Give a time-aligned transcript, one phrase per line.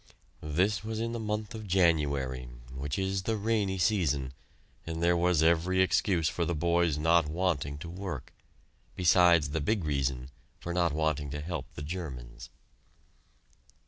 [0.41, 4.33] This was in the month of January, which is the rainy season,
[4.83, 8.33] and there was every excuse for the boys' not wanting to work
[8.95, 12.49] besides the big reason for not wanting to help the Germans.